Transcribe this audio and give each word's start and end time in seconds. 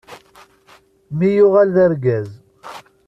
Mmi 1.11 1.29
yuɣal 1.35 1.69
d 1.75 1.77
argaz. 1.85 2.29